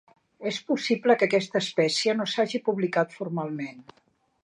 És 0.51 0.55
possible 0.69 1.17
que 1.19 1.27
aquesta 1.27 1.63
espècie 1.67 2.17
no 2.19 2.29
s'hagi 2.35 2.65
publicat 2.71 3.19
formalment. 3.19 3.89